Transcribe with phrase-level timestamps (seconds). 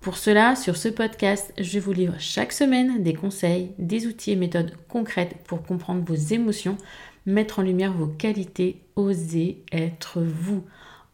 [0.00, 4.36] Pour cela, sur ce podcast, je vous livre chaque semaine des conseils, des outils et
[4.36, 6.78] méthodes concrètes pour comprendre vos émotions,
[7.26, 10.64] mettre en lumière vos qualités, oser être vous.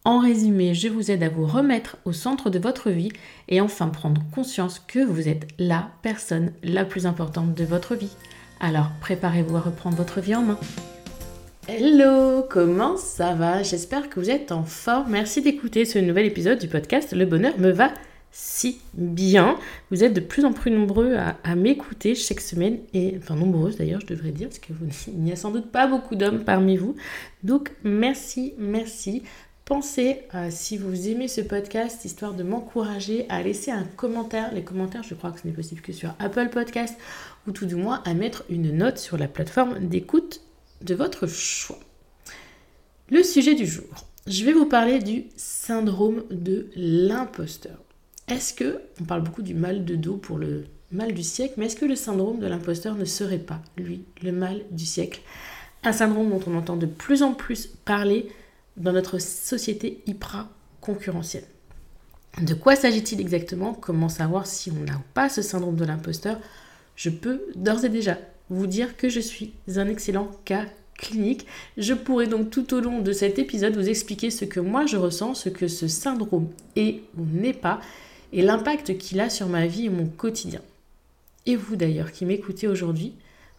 [0.04, 3.10] En résumé, je vous aide à vous remettre au centre de votre vie
[3.48, 8.14] et enfin prendre conscience que vous êtes la personne la plus importante de votre vie.
[8.60, 10.60] Alors préparez-vous à reprendre votre vie en main.
[11.66, 13.64] Hello, comment ça va?
[13.64, 15.10] J'espère que vous êtes en forme.
[15.10, 17.90] Merci d'écouter ce nouvel épisode du podcast Le bonheur me va
[18.38, 19.58] si bien.
[19.90, 24.00] Vous êtes de plus en plus nombreux à, m'écouter chaque semaine, et enfin nombreuses d'ailleurs,
[24.02, 24.76] je devrais dire, parce qu'il
[25.14, 26.96] n'y a sans doute pas beaucoup d'hommes parmi vous.
[27.42, 29.22] Donc merci, merci.
[29.64, 34.52] Pensez, si vous aimez ce podcast, histoire de m'encourager à laisser un commentaire.
[34.54, 36.96] Les commentaires, je crois que ce n'est possible que sur Apple Podcast,
[37.48, 40.42] ou tout du moins à mettre une note sur la plateforme d'écoute
[40.82, 41.80] de votre choix.
[43.10, 44.06] Le sujet du jour.
[44.26, 47.85] Je vais vous parler du syndrome de l'imposteur.
[48.28, 51.66] Est-ce que, on parle beaucoup du mal de dos pour le mal du siècle, mais
[51.66, 55.20] est-ce que le syndrome de l'imposteur ne serait pas, lui, le mal du siècle?
[55.84, 58.28] Un syndrome dont on entend de plus en plus parler
[58.76, 60.48] dans notre société hyper
[60.80, 61.44] concurrentielle.
[62.42, 63.74] De quoi s'agit-il exactement?
[63.74, 66.38] Comment savoir si on n'a pas ce syndrome de l'imposteur?
[66.96, 68.18] Je peux d'ores et déjà
[68.50, 70.66] vous dire que je suis un excellent cas
[70.98, 71.46] clinique.
[71.78, 74.96] Je pourrai donc tout au long de cet épisode vous expliquer ce que moi je
[74.96, 77.80] ressens, ce que ce syndrome est ou n'est pas,
[78.32, 80.60] et l'impact qu'il a sur ma vie et mon quotidien.
[81.46, 83.14] Et vous d'ailleurs qui m'écoutez aujourd'hui,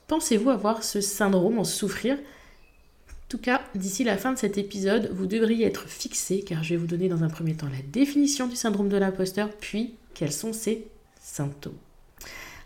[0.07, 2.15] pensez-vous avoir ce syndrome, en souffrir?
[2.15, 6.69] En tout cas, d'ici la fin de cet épisode, vous devriez être fixé car je
[6.69, 10.31] vais vous donner dans un premier temps la définition du syndrome de l'imposteur, puis quels
[10.31, 10.87] sont ses
[11.21, 11.77] symptômes.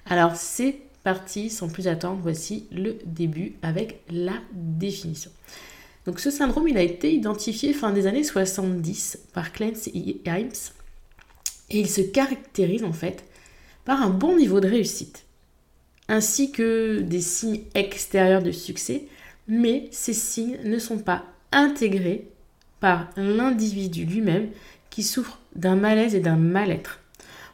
[0.06, 5.32] Alors c'est parti, sans plus attendre, voici le début avec la définition.
[6.06, 10.50] Donc ce syndrome, il a été identifié fin des années 70 par Clance et Himes
[11.72, 13.24] et il se caractérise en fait
[13.86, 15.26] par un bon niveau de réussite,
[16.08, 19.08] ainsi que des signes extérieurs de succès,
[19.48, 22.28] mais ces signes ne sont pas intégrés
[22.80, 24.50] par l'individu lui-même
[24.90, 27.00] qui souffre d'un malaise et d'un mal-être.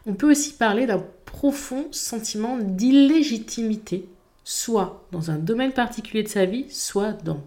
[0.05, 4.09] On peut aussi parler d'un profond sentiment d'illégitimité,
[4.43, 7.41] soit dans un domaine particulier de sa vie, soit dans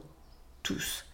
[0.63, 1.05] tous.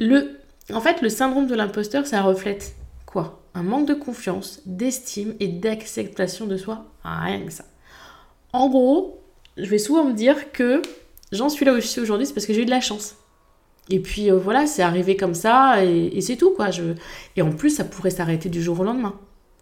[0.00, 0.38] Le,
[0.72, 2.74] en fait, le syndrome de l'imposteur, ça reflète
[3.06, 3.43] quoi?
[3.54, 6.86] Un manque de confiance, d'estime et d'acceptation de soi.
[7.04, 7.64] Rien que ça.
[8.52, 9.20] En gros,
[9.56, 10.82] je vais souvent me dire que
[11.32, 13.16] j'en suis là où je suis aujourd'hui, c'est parce que j'ai eu de la chance.
[13.90, 16.70] Et puis euh, voilà, c'est arrivé comme ça et, c'est tout quoi.
[16.70, 16.94] Je...
[17.36, 19.18] Et en plus, ça pourrait s'arrêter du jour au lendemain.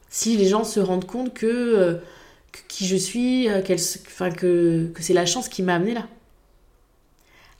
[0.09, 1.95] Si les gens se rendent compte que, euh,
[2.69, 6.07] qui je suis, euh, que c'est la chance qui m'a amené là.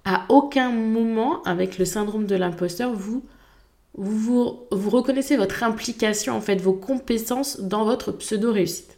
[0.05, 3.25] À aucun moment, avec le syndrome de l'imposteur, vous
[3.95, 8.97] vous, vous, reconnaissez votre implication, en fait, vos compétences dans votre pseudo-réussite.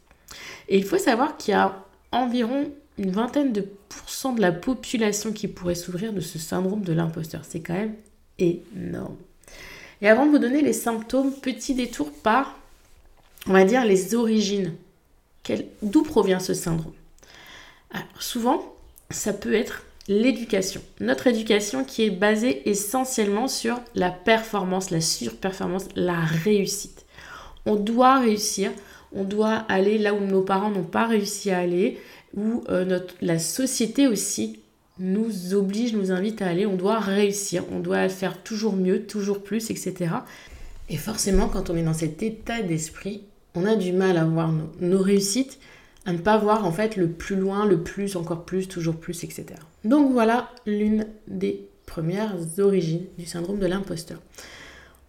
[0.68, 5.32] Et il faut savoir qu'il y a environ une vingtaine de pourcents de la population
[5.32, 7.42] qui pourrait souffrir de ce syndrome de l'imposteur.
[7.44, 7.94] C'est quand même
[8.38, 9.16] énorme.
[10.00, 12.58] Et avant de vous donner les symptômes, petit détour par,
[13.46, 14.74] on va dire, les origines.
[15.82, 16.94] D'où provient ce syndrome?
[17.90, 18.74] Alors, Souvent,
[19.10, 20.80] ça peut être l'éducation.
[21.00, 27.04] Notre éducation qui est basée essentiellement sur la performance, la surperformance, la réussite.
[27.66, 28.70] On doit réussir,
[29.14, 31.98] on doit aller là où nos parents n'ont pas réussi à aller,
[32.36, 34.60] où euh, notre, la société aussi
[34.98, 39.42] nous oblige, nous invite à aller, on doit réussir, on doit faire toujours mieux, toujours
[39.42, 39.94] plus, etc.
[40.88, 43.22] Et forcément, quand on est dans cet état d'esprit,
[43.54, 45.58] on a du mal à voir nos réussites,
[46.06, 49.24] à ne pas voir en fait le plus loin, le plus, encore plus, toujours plus,
[49.24, 49.46] etc.
[49.84, 54.20] Donc voilà l'une des premières origines du syndrome de l'imposteur.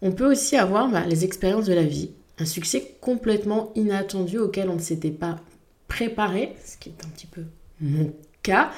[0.01, 4.69] On peut aussi avoir bah, les expériences de la vie, un succès complètement inattendu auquel
[4.69, 5.39] on ne s'était pas
[5.87, 7.43] préparé, ce qui est un petit peu
[7.81, 8.13] mon
[8.43, 8.71] cas,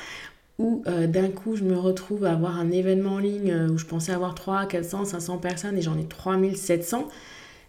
[0.59, 3.77] où euh, d'un coup je me retrouve à avoir un événement en ligne euh, où
[3.77, 7.07] je pensais avoir 3, 400, 500 personnes et j'en ai 3700.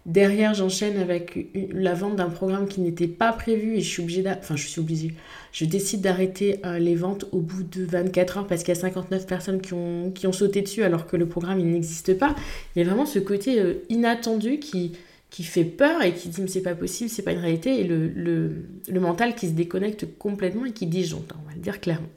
[0.05, 4.23] Derrière, j'enchaîne avec la vente d'un programme qui n'était pas prévu et je suis obligée,
[4.27, 5.13] enfin je suis obligée,
[5.51, 8.79] je décide d'arrêter euh, les ventes au bout de 24 heures parce qu'il y a
[8.79, 12.35] 59 personnes qui ont, sauté dessus alors que le programme n'existe pas.
[12.75, 14.93] Il y a vraiment ce côté inattendu qui,
[15.31, 18.99] fait peur et qui dit mais c'est pas possible, c'est pas une réalité et le
[18.99, 22.07] mental qui se déconnecte complètement et qui disjoncte, on va le dire clairement.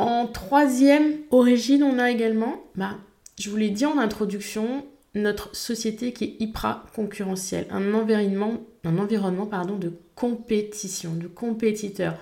[0.00, 2.96] En troisième origine, on a également, bah,
[3.38, 8.98] je vous l'ai dit en introduction, notre société qui est hyper concurrentielle, un environnement, un
[8.98, 12.16] environnement pardon, de compétition, de compétiteurs.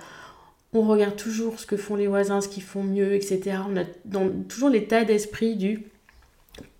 [0.73, 3.59] On regarde toujours ce que font les voisins, ce qu'ils font mieux, etc.
[3.69, 5.83] On a dans, toujours l'état d'esprit du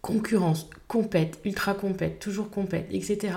[0.01, 3.33] concurrence, compète, ultra compète, toujours compète, etc.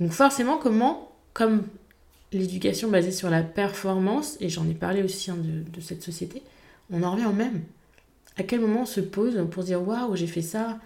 [0.00, 1.62] Donc forcément, comment, comme
[2.32, 6.42] l'éducation basée sur la performance, et j'en ai parlé aussi hein, de cette société,
[6.90, 7.62] on en revient au même.
[8.38, 10.78] À quel moment on se pose pour dire waouh, j'ai fait ça,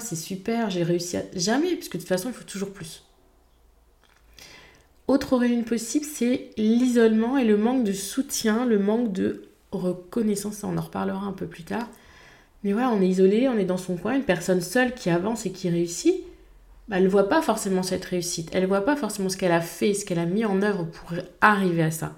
[0.00, 1.22] c'est super, j'ai réussi à.
[1.34, 3.04] Jamais, parce que de toute façon, il faut toujours plus.
[5.08, 9.42] Autre origine possible, c'est l'isolement et le manque de soutien, le manque de
[9.72, 10.62] reconnaissance.
[10.64, 11.88] On en reparlera un peu plus tard.
[12.62, 15.46] Mais voilà, on est isolé, on est dans son coin, une personne seule qui avance
[15.46, 16.14] et qui réussit,
[16.88, 18.50] bah, elle ne voit pas forcément cette réussite.
[18.52, 20.84] Elle ne voit pas forcément ce qu'elle a fait, ce qu'elle a mis en œuvre
[20.84, 22.14] pour arriver à ça.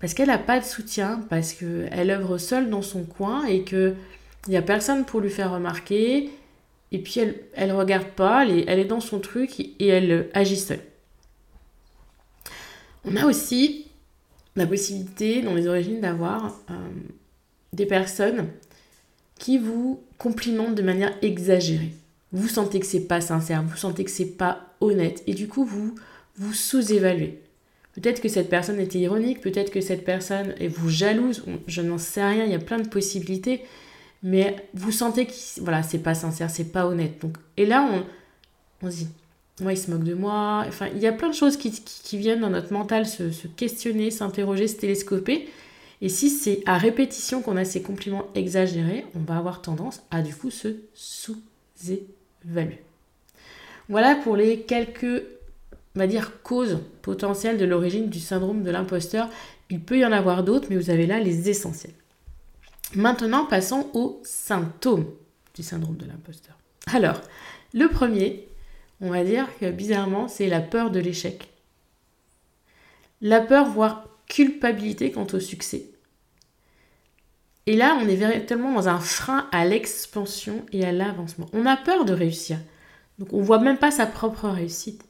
[0.00, 3.62] Parce qu'elle n'a pas de soutien, parce qu'elle œuvre seule dans son coin et
[4.42, 6.30] qu'il n'y a personne pour lui faire remarquer.
[6.90, 7.20] Et puis
[7.54, 10.80] elle ne regarde pas, elle est, elle dans son truc et elle agit seule.
[13.04, 13.86] On a aussi
[14.56, 16.74] la possibilité dans les origines d'avoir euh,
[17.72, 18.48] des personnes
[19.38, 21.92] qui vous complimentent de manière exagérée.
[22.32, 25.64] Vous sentez que c'est pas sincère, vous sentez que c'est pas honnête et du coup
[25.64, 25.94] vous
[26.36, 27.40] vous sous-évaluez.
[27.94, 31.98] Peut-être que cette personne était ironique, peut-être que cette personne est vous jalouse, je n'en
[31.98, 33.62] sais rien, il y a plein de possibilités,
[34.22, 37.20] mais vous sentez que voilà, c'est pas sincère, c'est pas honnête.
[37.20, 39.08] Donc, et là, on, on se dit,
[39.60, 40.64] moi, il se moque de moi.
[40.66, 41.72] Enfin, il y a plein de choses qui,
[42.16, 45.48] viennent dans notre mental se, se questionner, s'interroger, se télescoper.
[46.00, 50.22] Et si c'est à répétition qu'on a ces compliments exagérés, on va avoir tendance à
[50.22, 52.80] du coup se sous-évaluer.
[53.88, 55.24] Voilà pour les quelques
[55.98, 59.28] on va dire, cause potentielle de l'origine du syndrome de l'imposteur.
[59.68, 61.94] Il peut y en avoir d'autres, mais vous avez là les essentiels.
[62.94, 65.06] Maintenant, passons aux symptômes
[65.54, 66.56] du syndrome de l'imposteur.
[66.86, 67.20] Alors,
[67.74, 68.48] le premier,
[69.00, 71.48] on va dire que bizarrement, c'est la peur de l'échec.
[73.20, 75.90] La peur, voire culpabilité quant au succès.
[77.66, 81.48] Et là, on est véritablement dans un frein à l'expansion et à l'avancement.
[81.52, 82.58] On a peur de réussir.
[83.18, 85.04] Donc on ne voit même pas sa propre réussite.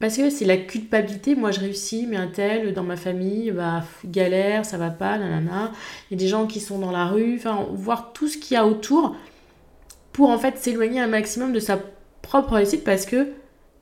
[0.00, 3.84] Parce que c'est la culpabilité, moi je réussis, mais un tel dans ma famille, bah,
[4.06, 5.72] galère, ça va pas, nanana.
[6.10, 8.54] Il y a des gens qui sont dans la rue, enfin, voir tout ce qu'il
[8.54, 9.14] y a autour
[10.12, 11.78] pour en fait s'éloigner un maximum de sa
[12.22, 13.28] propre réussite parce que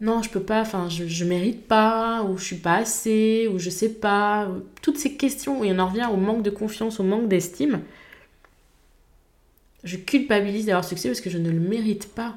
[0.00, 3.58] non, je peux pas, enfin, je, je mérite pas, ou je suis pas assez, ou
[3.58, 4.48] je sais pas.
[4.82, 7.80] Toutes ces questions où on en revient au manque de confiance, au manque d'estime.
[9.84, 12.36] Je culpabilise d'avoir succès parce que je ne le mérite pas.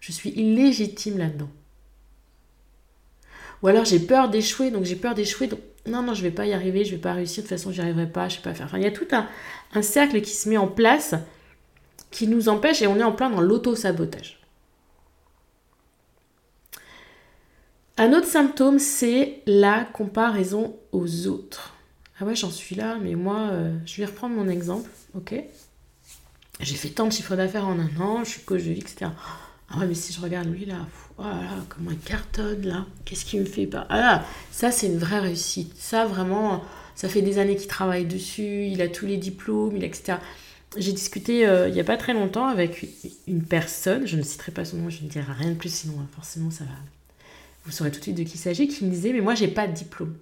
[0.00, 1.48] Je suis illégitime là-dedans.
[3.62, 6.46] Ou alors j'ai peur d'échouer, donc j'ai peur d'échouer, donc non, non, je vais pas
[6.46, 8.54] y arriver, je vais pas réussir, de toute façon, j'y arriverai pas, je sais pas
[8.54, 8.66] faire.
[8.66, 9.28] Enfin, il y a tout un,
[9.74, 11.14] un cercle qui se met en place
[12.10, 14.40] qui nous empêche et on est en plein dans l'auto-sabotage.
[17.96, 21.74] Un autre symptôme, c'est la comparaison aux autres.
[22.18, 25.34] Ah ouais, j'en suis là, mais moi, euh, je vais reprendre mon exemple, ok
[26.60, 29.10] J'ai fait tant de chiffres d'affaires en un an, je suis coach de vie, etc.
[29.72, 30.86] Ah ouais, mais si je regarde lui là,
[31.18, 34.98] oh là, comment il cartonne là, qu'est-ce qu'il me fait pas Ah ça c'est une
[34.98, 35.72] vraie réussite.
[35.76, 36.64] Ça vraiment,
[36.96, 40.18] ça fait des années qu'il travaille dessus, il a tous les diplômes, etc.
[40.76, 42.84] J'ai discuté euh, il n'y a pas très longtemps avec
[43.28, 45.94] une personne, je ne citerai pas son nom, je ne dirai rien de plus, sinon
[46.00, 46.70] hein, forcément ça va.
[47.64, 49.48] Vous saurez tout de suite de qui il s'agit, qui me disait, mais moi j'ai
[49.48, 50.16] pas de diplôme.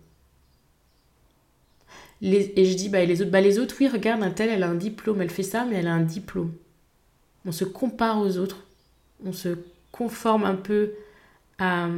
[2.21, 4.69] et je dis, bah les autres, bah les autres, oui, regarde, un tel, elle a
[4.69, 6.52] un diplôme, elle fait ça, mais elle a un diplôme.
[7.47, 8.67] On se compare aux autres
[9.25, 9.58] on se
[9.92, 10.92] conforme un peu
[11.58, 11.88] à,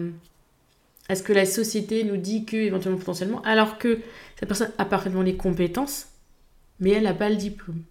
[1.15, 3.99] ce que la société nous dit que éventuellement potentiellement, alors que
[4.39, 6.07] cette personne a parfaitement les compétences,
[6.79, 7.83] mais elle n'a pas le diplôme.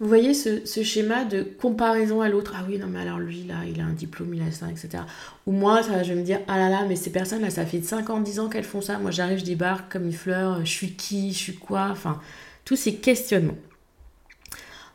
[0.00, 2.54] Vous voyez ce, schéma de comparaison à l'autre.
[2.56, 5.04] Ah oui, non, mais alors lui, là, il a un diplôme, il a ça, etc.
[5.46, 7.82] Ou moi, ça, je vais me dire, ah là là, mais ces personnes-là, ça fait
[7.82, 8.98] 5 ans, 10 ans qu'elles font ça.
[8.98, 11.88] Moi, j'arrive, je débarque comme une fleur, je suis qui, je suis quoi.
[11.90, 12.18] Enfin,
[12.64, 13.58] tous ces questionnements.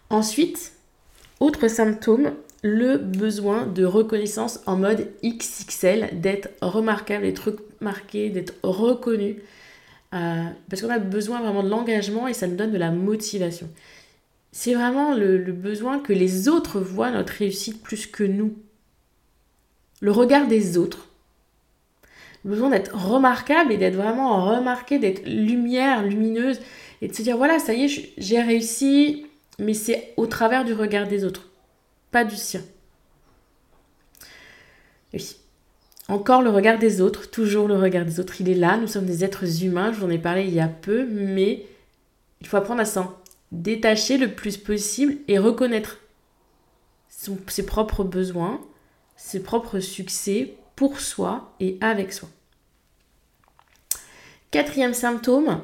[0.09, 0.73] Ensuite,
[1.39, 2.31] autre symptôme,
[2.65, 9.37] le besoin de reconnaissance en mode XXL, d'être remarquable, d'être marqué, d'être reconnu.
[10.15, 13.69] euh, parce qu'on a besoin vraiment de l'engagement et ça nous donne de la motivation.
[14.51, 18.55] C'est vraiment le, le besoin que les autres voient notre réussite plus que nous.
[20.01, 21.09] Le regard des autres.
[22.43, 26.59] Le besoin d'être remarquable et d'être vraiment remarqué, d'être lumière, lumineuse
[27.03, 29.27] et de se dire voilà, ça y est, j'ai réussi,
[29.59, 31.49] mais c'est au travers du regard des autres,
[32.15, 32.61] pas du sien.
[35.13, 35.35] Oui.
[36.07, 39.05] Encore le regard des autres, toujours le regard des autres, il est là, nous sommes
[39.05, 41.65] des êtres humains, je vous en ai parlé il y a peu, mais
[42.39, 43.13] il faut apprendre à s'en
[43.51, 45.99] détacher le plus possible et reconnaître
[47.09, 48.61] ses propres besoins,
[49.17, 52.29] ses propres succès pour soi et avec soi.
[54.51, 55.59] Quatrième symptôme,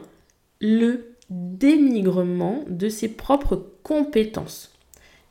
[0.60, 4.71] le dénigrement de ses propres compétences.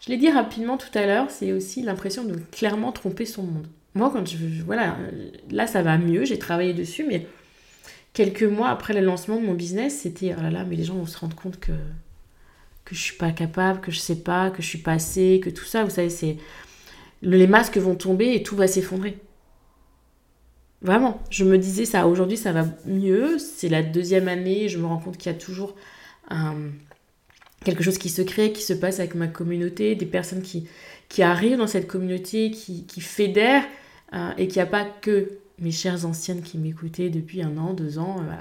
[0.00, 3.66] Je l'ai dit rapidement tout à l'heure, c'est aussi l'impression de clairement tromper son monde.
[3.94, 4.62] Moi, quand je.
[4.64, 4.96] Voilà,
[5.50, 7.26] là, ça va mieux, j'ai travaillé dessus, mais
[8.14, 10.94] quelques mois après le lancement de mon business, c'était oh là là, mais les gens
[10.94, 11.72] vont se rendre compte que,
[12.84, 15.50] que je suis pas capable, que je sais pas, que je suis pas assez, que
[15.50, 16.38] tout ça, vous savez, c'est.
[17.22, 19.18] Les masques vont tomber et tout va s'effondrer.
[20.80, 22.06] Vraiment, je me disais ça.
[22.06, 23.38] Aujourd'hui, ça va mieux.
[23.38, 24.70] C'est la deuxième année.
[24.70, 25.74] Je me rends compte qu'il y a toujours
[27.64, 30.66] quelque chose qui se crée, qui se passe avec ma communauté, des personnes qui,
[31.08, 33.64] qui arrivent dans cette communauté, qui, qui fédèrent
[34.14, 37.74] euh, et qu'il n'y a pas que mes chères anciennes qui m'écoutaient depuis un an,
[37.74, 38.18] deux ans.
[38.20, 38.34] Euh,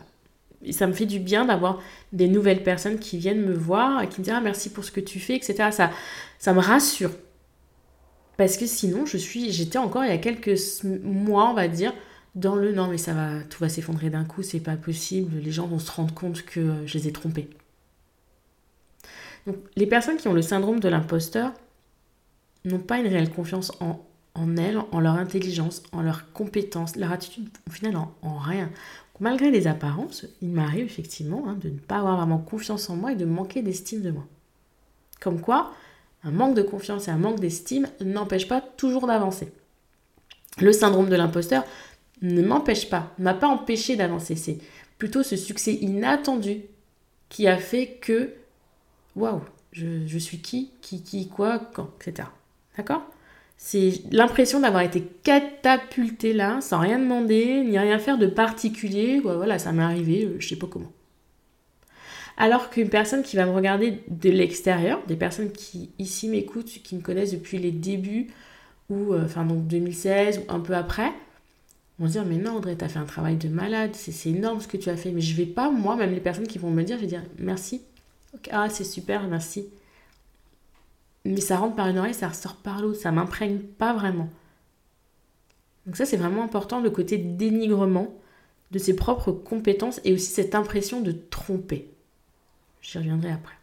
[0.63, 4.19] et ça me fait du bien d'avoir des nouvelles personnes qui viennent me voir, qui
[4.19, 5.69] me disent ah, merci pour ce que tu fais, etc.
[5.71, 5.91] Ça,
[6.37, 7.11] ça me rassure.
[8.37, 10.57] Parce que sinon, je suis, j'étais encore il y a quelques
[11.03, 11.93] mois, on va dire,
[12.35, 15.51] dans le non mais ça va, tout va s'effondrer d'un coup, c'est pas possible, les
[15.51, 17.49] gens vont se rendre compte que euh, je les ai trompés.
[19.47, 21.53] Donc les personnes qui ont le syndrome de l'imposteur
[22.65, 24.05] n'ont pas une réelle confiance en,
[24.57, 28.69] elles, en leur intelligence, en leurs compétences, leur attitude au final en, rien.
[29.19, 33.11] malgré les apparences, il m'arrive effectivement hein, de ne pas avoir vraiment confiance en moi
[33.11, 34.25] et de manquer d'estime de moi.
[35.19, 35.73] Comme quoi,
[36.23, 39.51] un manque de confiance et un manque d'estime n'empêchent pas toujours d'avancer.
[40.59, 41.63] Le syndrome de l'imposteur
[42.21, 44.35] ne m'empêche pas, ne m'a pas empêché d'avancer.
[44.35, 44.57] C'est
[44.97, 46.61] plutôt ce succès inattendu
[47.29, 48.33] qui a fait que,
[49.19, 52.29] waouh, je, suis qui, qui, qui, quoi, quand, etc.
[52.77, 53.03] D'accord?
[53.57, 59.19] C'est l'impression d'avoir été catapulté là, sans rien demander, ni rien faire de particulier.
[59.19, 60.91] Voilà, ça m'est arrivé, euh, je sais pas comment.
[62.37, 66.95] Alors qu'une personne qui va me regarder de l'extérieur, des personnes qui ici m'écoutent, qui
[66.95, 68.29] me connaissent depuis les débuts,
[68.89, 71.11] ou euh, enfin donc 2016 ou un peu après,
[71.99, 74.69] vont se dire mais non Audrey, as fait un travail de malade, c'est énorme ce
[74.69, 76.83] que tu as fait, mais je vais pas, moi, même les personnes qui vont me
[76.83, 77.81] dire, je vais dire merci,
[78.51, 79.69] ah c'est super, merci.
[81.25, 84.29] Mais ça rentre par une oreille, ça ressort par l'autre, ça m'imprègne pas vraiment.
[85.85, 88.13] Donc ça c'est vraiment important, le côté dénigrement
[88.71, 91.89] de ses propres compétences et aussi cette impression de tromper.
[92.81, 93.55] J'y reviendrai après.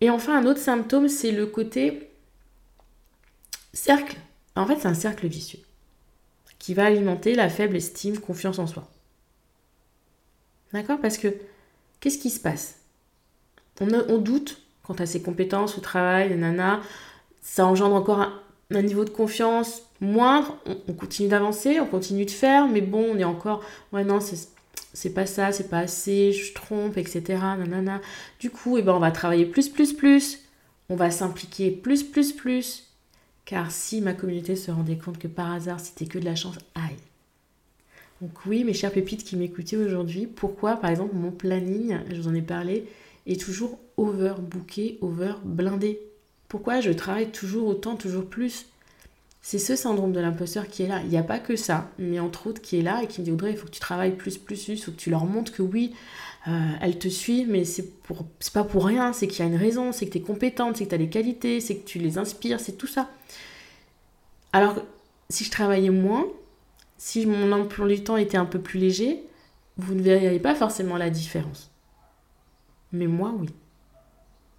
[0.00, 2.10] Et enfin, un autre symptôme, c'est le côté
[3.72, 4.16] cercle.
[4.54, 5.60] En fait, c'est un cercle vicieux
[6.58, 8.90] qui va alimenter la faible estime, confiance en soi.
[10.72, 11.00] D'accord?
[11.00, 11.28] Parce que
[12.00, 12.80] qu'est-ce qui se passe?
[13.80, 16.80] On, doute quant à ses compétences au travail, nana,
[17.40, 18.20] ça engendre encore
[18.70, 20.56] un, niveau de confiance moindre,
[20.88, 25.14] on, continue d'avancer, on continue de faire, mais bon, on est encore, ouais non, c'est
[25.14, 27.22] pas ça, c'est pas assez, je trompe, etc.
[27.58, 28.00] Nanana.
[28.40, 30.40] Du coup, eh ben, on va travailler plus, plus, plus,
[30.88, 32.86] on va s'impliquer plus, plus, plus,
[33.44, 36.58] car si ma communauté se rendait compte que par hasard c'était que de la chance,
[36.74, 36.96] aïe.
[38.20, 42.28] Donc oui, mes chers pépites qui m'écoutaient aujourd'hui, pourquoi par exemple mon planning, je vous
[42.28, 42.86] en ai parlé,
[43.26, 46.00] est toujours overbooké, over blindé
[46.48, 48.66] Pourquoi je travaille toujours autant, toujours plus?
[49.42, 51.00] C'est ce syndrome de l'imposteur qui est là.
[51.04, 53.26] Il n'y a pas que ça, mais entre autres qui est là et qui me
[53.26, 55.24] dit Audrey, il faut que tu travailles plus, plus, plus, il faut que tu leur
[55.24, 55.94] montres que oui,
[56.48, 57.92] euh, elles te suivent, mais c'est
[58.52, 60.84] pas pour rien, c'est qu'il y a une raison, c'est que tu es compétente, c'est
[60.84, 63.08] que tu as des qualités, c'est que tu les inspires, c'est tout ça.
[64.52, 64.82] Alors,
[65.28, 66.26] si je travaillais moins,
[66.98, 69.22] si mon emploi du temps était un peu plus léger,
[69.76, 71.70] vous ne verriez pas forcément la différence.
[72.92, 73.48] Mais moi, oui.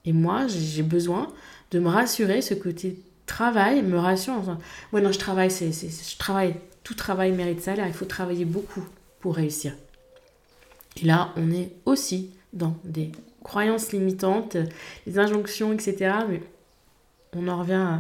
[0.06, 1.28] Et moi, j'ai besoin
[1.72, 4.58] de me rassurer, ce côté travail me rassure.
[4.94, 6.56] ouais, non, je travaille, c'est, je travaille.
[6.84, 7.86] Tout travail mérite salaire.
[7.86, 8.84] Il faut travailler beaucoup
[9.20, 9.74] pour réussir.
[11.02, 13.12] Et là, on est aussi dans des
[13.44, 14.58] croyances limitantes,
[15.06, 16.16] des injonctions, etc.
[16.30, 16.42] Mais
[17.36, 18.00] on en revient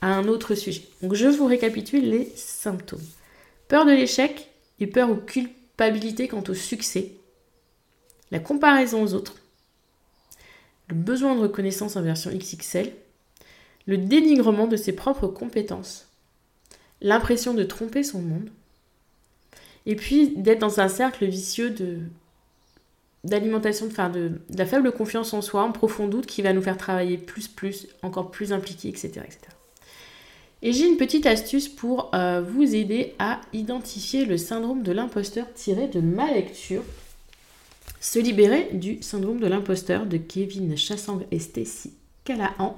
[0.00, 0.82] à, un autre sujet.
[1.02, 3.00] Donc je vous récapitule les symptômes.
[3.68, 7.12] Peur de l'échec et peur ou culpabilité quant au succès.
[8.30, 9.36] La comparaison aux autres.
[10.88, 12.92] Le besoin de reconnaissance en version XXL.
[13.86, 16.08] Le dénigrement de ses propres compétences.
[17.00, 18.50] L'impression de tromper son monde.
[19.86, 22.00] Et puis d'être dans un cercle vicieux de
[23.24, 26.76] d'alimentation, enfin de, la faible confiance en soi, en profond doute qui va nous faire
[26.76, 29.08] travailler plus, plus, encore plus impliqué, etc.
[29.24, 29.38] etc.
[30.62, 35.46] Et j'ai une petite astuce pour euh, vous aider à identifier le syndrome de l'imposteur
[35.54, 36.82] tiré de ma lecture.
[38.04, 41.94] Se libérer du syndrome de l'imposteur de Kevin Chassang et Stacy
[42.24, 42.76] Callahan.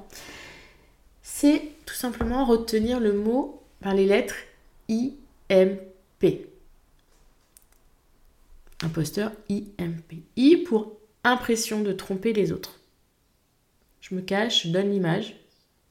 [1.21, 4.37] C'est tout simplement retenir le mot par les lettres
[4.89, 6.47] IMP.
[8.85, 10.23] Imposteur IMP.
[10.37, 10.93] I pour
[11.25, 12.79] impression de tromper les autres.
[14.01, 15.35] Je me cache, je donne l'image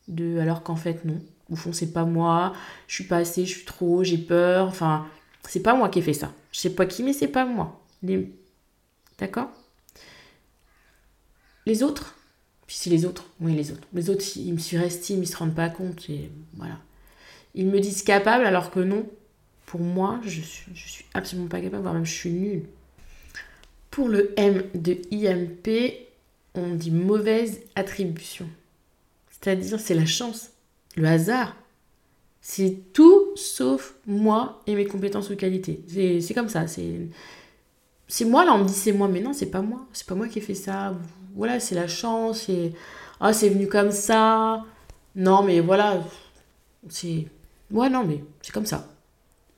[0.07, 1.19] de alors qu'en fait non
[1.51, 2.53] au fond, c'est pas moi,
[2.87, 4.65] je suis pas assez, je suis trop, j'ai peur.
[4.69, 5.05] Enfin,
[5.43, 6.31] c'est pas moi qui ai fait ça.
[6.53, 7.81] Je sais pas qui, mais c'est pas moi.
[9.17, 9.49] D'accord?
[11.65, 12.15] Les autres?
[12.67, 13.25] Puis c'est les autres.
[13.39, 13.87] Oui, les autres.
[13.93, 16.07] Les autres, ils me surestiment, ils se rendent pas compte.
[17.53, 19.07] Ils me disent capable alors que non.
[19.65, 22.65] Pour moi, je suis, je suis absolument pas capable, voire même je suis nulle.
[23.89, 25.93] Pour le M de IMP,
[26.53, 28.47] on dit mauvaise attribution.
[29.31, 30.51] C'est-à-dire, c'est la chance
[30.95, 31.55] le hasard.
[32.41, 35.83] C'est tout sauf moi et mes compétences ou qualités.
[36.21, 36.67] C'est comme ça.
[36.67, 37.07] C'est
[38.25, 39.85] moi, là, on me dit c'est moi, mais non, c'est pas moi.
[39.93, 40.93] C'est pas moi qui ai fait ça.
[41.35, 42.49] Voilà, c'est la chance.
[42.49, 42.73] Et...
[43.19, 44.63] Ah, c'est venu comme ça.
[45.15, 46.03] Non, mais voilà.
[46.89, 47.27] C'est.
[47.71, 48.87] Ouais, non, mais c'est comme ça.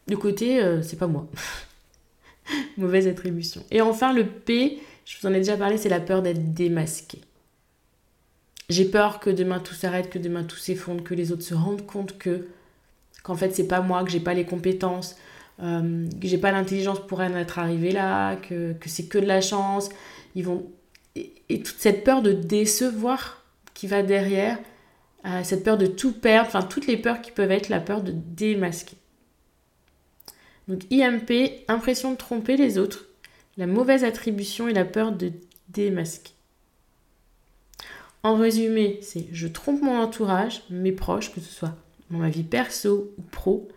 [0.08, 1.28] Du côté, euh, c'est pas moi.
[2.78, 3.64] Mauvaise attribution.
[3.72, 7.20] Et enfin, le P, je vous en ai déjà parlé, c'est la peur d'être démasqué.
[8.70, 11.86] J'ai peur que demain tout s'arrête, que demain tout s'effondre, que les autres se rendent
[11.86, 12.48] compte que
[13.24, 15.18] qu'en fait c'est pas moi, que j'ai pas les compétences,
[15.62, 19.42] euh, que j'ai pas l'intelligence pour en être arrivé là, que, c'est que de la
[19.42, 19.90] chance.
[20.36, 20.68] Ils vont
[21.16, 24.60] et, toute cette peur de décevoir qui va derrière,
[25.26, 28.02] euh, cette peur de tout perdre, enfin toutes les peurs qui peuvent être la peur
[28.02, 28.98] de démasquer.
[30.68, 33.06] Donc IMP, impression de tromper les autres,
[33.58, 35.32] la mauvaise attribution et la peur de
[35.70, 36.34] démasquer.
[38.24, 41.76] En résumé, c'est je trompe mon entourage, mes proches, que ce soit
[42.12, 43.68] dans ma vie perso ou pro,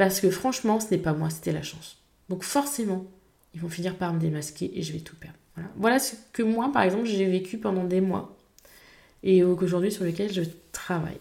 [0.00, 1.98] parce que franchement, ce n'est pas moi, c'était la chance.
[2.30, 3.04] Donc forcément,
[3.52, 5.36] ils vont finir par me démasquer et je vais tout perdre.
[5.76, 8.34] Voilà, ce que moi, par exemple, j'ai vécu pendant des mois
[9.22, 10.40] et aujourd'hui sur lequel je
[10.72, 11.20] travaille.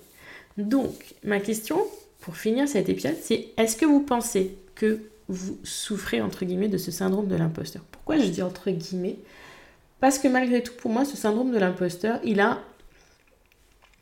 [0.56, 1.86] Donc, ma question
[2.22, 6.78] pour finir cet épisode, c'est est-ce que vous pensez que vous souffrez entre guillemets de
[6.78, 7.84] ce syndrome de l'imposteur?
[7.92, 9.18] Pourquoi je dis entre guillemets?
[10.00, 12.64] Parce que malgré tout, pour moi, ce syndrome de l'imposteur, il a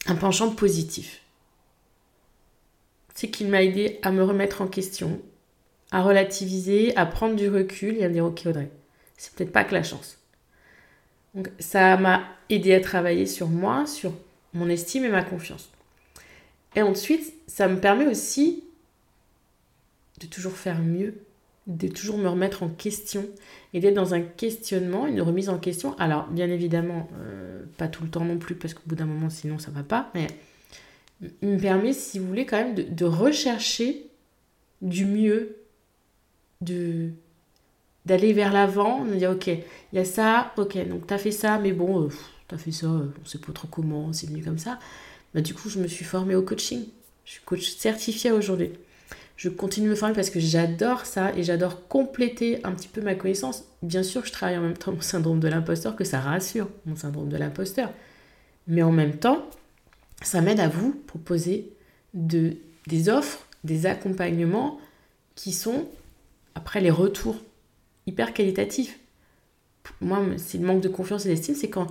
[0.05, 1.23] un penchant positif.
[3.17, 5.19] C'est qu'il m'a aidé à me remettre en question,
[5.89, 8.69] à relativiser, à prendre du recul et à me dire ok Audrey,
[9.17, 10.19] c'est peut-être pas que la chance.
[11.33, 14.13] Donc ça m'a aidé à travailler sur moi, sur
[14.53, 15.71] mon estime et ma confiance.
[16.75, 18.63] Et ensuite, ça me permet aussi
[20.21, 21.15] de toujours faire mieux
[21.67, 23.25] de toujours me remettre en question
[23.73, 25.97] et d'être dans un questionnement, une remise en question.
[25.99, 29.29] Alors, bien évidemment, euh, pas tout le temps non plus, parce qu'au bout d'un moment,
[29.29, 30.27] sinon, ça va pas, mais
[31.41, 34.09] me permet, si vous voulez, quand même de, rechercher
[34.81, 35.57] du mieux,
[36.61, 37.09] de
[38.05, 41.59] d'aller vers l'avant, de dire, ok, il y a ça, ok, donc t'as fait ça,
[41.59, 42.09] mais bon, euh,
[42.47, 44.79] t'as fait ça, euh, on sait pas trop comment, c'est venu comme ça.
[45.33, 46.85] Bah, du coup, je me suis formée au coaching.
[47.25, 48.71] Je suis coach certifiée aujourd'hui
[49.37, 53.01] je continue de me former parce que j'adore ça et j'adore compléter un petit peu
[53.01, 53.63] ma connaissance.
[53.83, 56.95] Bien sûr, je travaille en même temps mon syndrome de l'imposteur, que ça rassure mon
[56.95, 57.91] syndrome de l'imposteur.
[58.67, 59.47] Mais en même temps,
[60.21, 61.69] ça m'aide à vous proposer
[62.13, 64.79] de, des offres, des accompagnements
[65.35, 65.87] qui sont,
[66.55, 67.37] après les retours
[68.07, 68.99] hyper qualitatifs.
[70.01, 71.87] Moi, c'est le manque de confiance et d'estime, c'est quand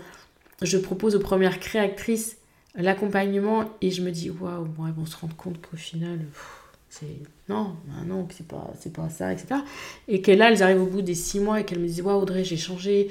[0.62, 2.36] je propose aux premières créatrices
[2.74, 6.18] l'accompagnement et je me dis, waouh, bon, elles vont se rendre compte qu'au final
[6.88, 7.06] c'est
[7.48, 9.60] non, bah non, c'est pas, c'est pas ça, etc.
[10.08, 12.22] Et que là, elles arrivent au bout des six mois et qu'elles me disent Waouh,
[12.22, 13.10] Audrey, j'ai changé,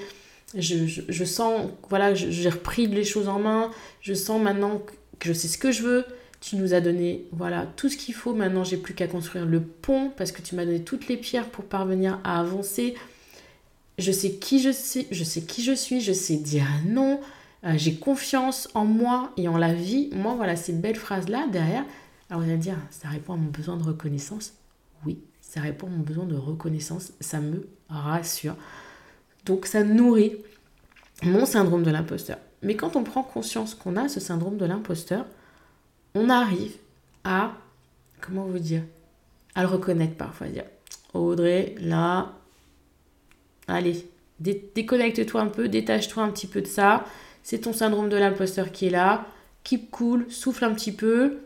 [0.55, 4.81] je, je, sens, voilà, j'ai repris les choses en main, je sens maintenant
[5.23, 6.05] je sais ce que je veux.
[6.41, 8.33] Tu nous as donné voilà tout ce qu'il faut.
[8.33, 11.49] Maintenant, j'ai plus qu'à construire le pont parce que tu m'as donné toutes les pierres
[11.49, 12.95] pour parvenir à avancer.
[13.97, 17.19] Je sais qui je suis, je sais qui je suis, je sais dire non.
[17.65, 20.09] Euh, j'ai confiance en moi et en la vie.
[20.13, 21.85] Moi, voilà, ces belles phrases là derrière,
[22.29, 24.53] alors vous allez dire, ça répond à mon besoin de reconnaissance
[25.05, 28.55] Oui, ça répond à mon besoin de reconnaissance, ça me rassure.
[29.45, 30.33] Donc ça nourrit
[31.23, 32.37] mon syndrome de l'imposteur.
[32.61, 35.25] Mais quand on prend conscience qu'on a ce syndrome de l'imposteur,
[36.13, 36.75] on arrive
[37.23, 37.53] à,
[38.21, 38.83] comment vous dire,
[39.53, 40.65] à le reconnaître parfois, dire,
[41.13, 42.33] Audrey, là,
[43.67, 44.07] allez,
[44.39, 47.05] déconnecte-toi un peu, détache-toi un petit peu de ça,
[47.43, 49.25] c'est ton syndrome de l'imposteur qui est là,
[49.63, 51.39] keep cool, souffle un petit peu,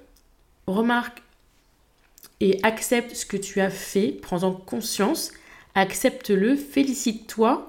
[0.68, 1.22] remarque
[2.40, 5.32] et accepte ce que tu as fait, prends-en conscience,
[5.76, 7.69] accepte-le, félicite-toi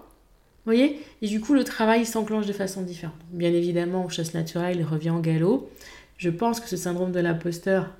[0.65, 1.01] Vous voyez?
[1.23, 3.17] Et du coup, le travail s'enclenche de façon différente.
[3.31, 5.71] Bien évidemment, chasse naturelle, il revient en galop.
[6.19, 7.91] Je pense que ce syndrome de l'imposteur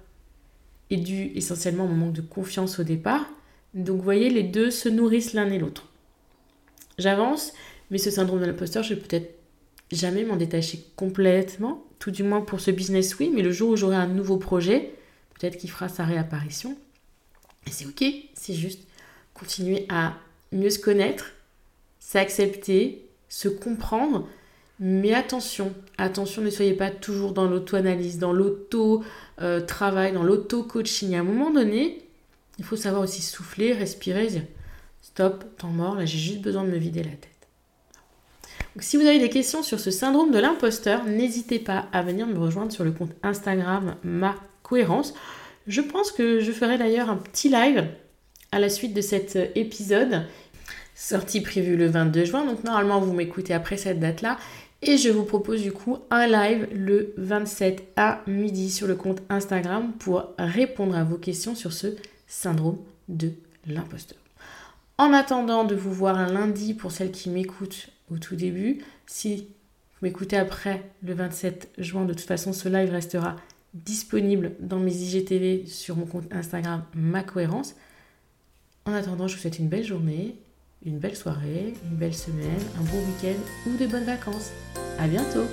[0.91, 3.27] est dû essentiellement au manque de confiance au départ.
[3.73, 5.89] Donc, vous voyez, les deux se nourrissent l'un et l'autre.
[6.99, 7.53] J'avance,
[7.91, 9.35] mais ce syndrome de l'imposteur, je vais peut-être
[9.91, 13.77] jamais m'en détacher complètement, tout du moins pour ce business, oui, mais le jour où
[13.77, 14.93] j'aurai un nouveau projet,
[15.35, 16.77] peut-être qu'il fera sa réapparition.
[17.67, 18.87] Et c'est ok, c'est juste
[19.35, 20.15] continuer à
[20.53, 21.33] mieux se connaître,
[22.01, 24.27] s'accepter, se comprendre.
[24.81, 31.15] Mais attention, attention, ne soyez pas toujours dans l'auto-analyse, dans l'auto-travail, dans l'auto-coaching.
[31.15, 32.03] À un moment donné,
[32.59, 34.45] il faut savoir aussi souffler, respirer, dire
[35.03, 37.29] stop, temps mort, là j'ai juste besoin de me vider la tête.
[38.75, 42.27] Donc, si vous avez des questions sur ce syndrome de l'imposteur, n'hésitez pas à venir
[42.27, 45.15] me rejoindre sur le compte Instagram Ma Cohérence.
[45.67, 47.87] Je pense que je ferai d'ailleurs un petit live
[48.53, 50.23] à la suite de cet épisode
[50.95, 52.45] sortie prévue le 22 juin.
[52.45, 54.39] Donc normalement, vous m'écoutez après cette date-là.
[54.83, 59.21] Et je vous propose du coup un live le 27 à midi sur le compte
[59.29, 62.79] Instagram pour répondre à vos questions sur ce syndrome
[63.09, 63.33] de
[63.67, 64.19] l'imposteur.
[64.97, 69.49] En attendant de vous voir un lundi pour celles qui m'écoutent au tout début, si
[70.01, 73.37] vous m'écoutez après le 27 juin, de toute façon ce live restera
[73.75, 77.75] disponible dans mes IGTV sur mon compte Instagram Ma Cohérence.
[78.87, 80.37] En attendant, je vous souhaite une belle journée
[80.85, 84.51] une belle soirée, une belle semaine, un bon week-end ou de bonnes vacances.
[84.99, 85.45] À bientôt